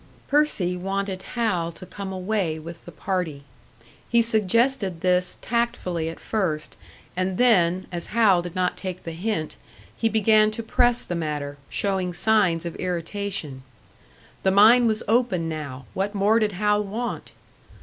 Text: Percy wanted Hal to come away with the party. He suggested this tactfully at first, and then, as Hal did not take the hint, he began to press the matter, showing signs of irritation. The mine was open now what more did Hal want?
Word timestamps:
Percy 0.29 0.75
wanted 0.75 1.21
Hal 1.37 1.71
to 1.73 1.85
come 1.85 2.11
away 2.11 2.57
with 2.57 2.85
the 2.85 2.91
party. 2.91 3.43
He 4.09 4.23
suggested 4.23 5.01
this 5.01 5.37
tactfully 5.43 6.09
at 6.09 6.19
first, 6.19 6.75
and 7.15 7.37
then, 7.37 7.85
as 7.91 8.07
Hal 8.07 8.41
did 8.41 8.55
not 8.55 8.77
take 8.77 9.03
the 9.03 9.11
hint, 9.11 9.57
he 9.95 10.09
began 10.09 10.49
to 10.49 10.63
press 10.63 11.03
the 11.03 11.13
matter, 11.13 11.59
showing 11.69 12.13
signs 12.13 12.65
of 12.65 12.75
irritation. 12.77 13.61
The 14.41 14.49
mine 14.49 14.87
was 14.87 15.03
open 15.07 15.47
now 15.47 15.85
what 15.93 16.15
more 16.15 16.39
did 16.39 16.53
Hal 16.53 16.83
want? 16.83 17.33